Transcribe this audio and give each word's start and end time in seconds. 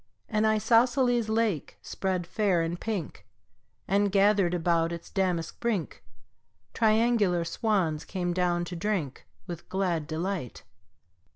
An 0.27 0.45
isosceles 0.45 1.29
lake 1.29 1.77
spread 1.83 2.25
fair 2.25 2.63
and 2.63 2.79
pink, 2.81 3.23
And, 3.87 4.11
gathered 4.11 4.55
about 4.55 4.91
its 4.91 5.11
damask 5.11 5.59
brink, 5.59 6.03
Triangular 6.73 7.45
swans 7.45 8.03
came 8.03 8.33
down 8.33 8.65
to 8.65 8.75
drink 8.75 9.27
With 9.45 9.69
glad 9.69 10.07
delight. 10.07 10.63